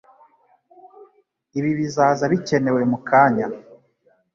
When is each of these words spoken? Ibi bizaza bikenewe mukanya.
Ibi 1.57 1.71
bizaza 1.79 2.23
bikenewe 2.31 2.81
mukanya. 2.91 3.47